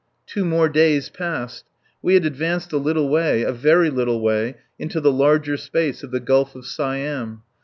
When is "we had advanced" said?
2.01-2.73